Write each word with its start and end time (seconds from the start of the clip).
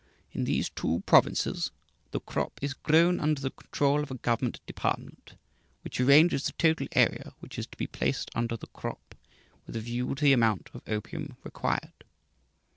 In 0.31 0.45
these 0.45 0.67
two 0.71 1.03
provinces, 1.05 1.69
the 2.09 2.19
crop 2.19 2.57
is 2.63 2.73
grown 2.73 3.19
under 3.19 3.39
the 3.39 3.51
control 3.51 4.01
of 4.01 4.09
a 4.09 4.15
government 4.17 4.59
department, 4.65 5.33
which 5.83 5.99
arranges 6.01 6.43
the 6.45 6.53
total 6.53 6.87
area 6.93 7.35
which 7.39 7.59
is 7.59 7.67
to 7.67 7.77
be 7.77 7.85
placed 7.85 8.31
under 8.33 8.57
the 8.57 8.65
crop, 8.65 9.13
with 9.67 9.75
a 9.75 9.79
view 9.79 10.15
to 10.15 10.23
the 10.23 10.33
amount 10.33 10.71
of 10.73 10.81
opium 10.87 11.37
required." 11.43 12.03